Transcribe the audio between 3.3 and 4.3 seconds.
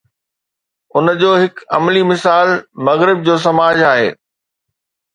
جو سماج آهي.